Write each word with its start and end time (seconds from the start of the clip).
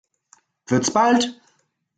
Wird's 0.65 0.89
bald? 0.91 1.39